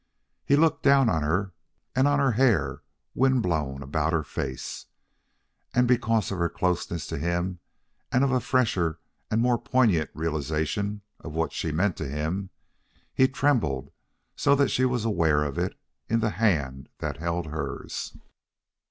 He 0.43 0.55
looked 0.55 0.81
down 0.81 1.09
on 1.09 1.21
her 1.21 1.53
and 1.95 2.07
on 2.07 2.17
her 2.17 2.31
hair 2.31 2.81
wind 3.13 3.43
blown 3.43 3.83
about 3.83 4.13
her 4.13 4.23
face; 4.23 4.87
and 5.75 5.87
because 5.87 6.31
of 6.31 6.39
her 6.39 6.49
closeness 6.49 7.05
to 7.05 7.19
him 7.19 7.59
and 8.11 8.23
of 8.23 8.31
a 8.31 8.39
fresher 8.39 8.97
and 9.29 9.39
more 9.41 9.59
poignant 9.59 10.09
realization 10.15 11.01
of 11.19 11.33
what 11.33 11.53
she 11.53 11.71
meant 11.71 11.97
to 11.97 12.07
him, 12.09 12.49
he 13.13 13.27
trembled 13.27 13.91
so 14.35 14.55
that 14.55 14.69
she 14.69 14.85
was 14.85 15.05
aware 15.05 15.43
of 15.43 15.59
it 15.59 15.77
in 16.09 16.19
the 16.19 16.31
hand 16.31 16.89
that 16.97 17.17
held 17.17 17.45
hers. 17.45 18.17